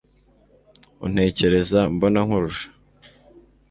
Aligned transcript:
untekereza 1.05 1.79
mbono 1.93 2.19
nkurusha 2.27 2.67